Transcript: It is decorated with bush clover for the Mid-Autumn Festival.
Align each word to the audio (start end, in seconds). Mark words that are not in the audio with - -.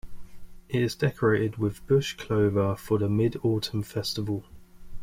It 0.67 0.81
is 0.81 0.95
decorated 0.95 1.57
with 1.57 1.85
bush 1.85 2.13
clover 2.17 2.75
for 2.75 2.97
the 2.97 3.07
Mid-Autumn 3.07 3.83
Festival. 3.83 4.43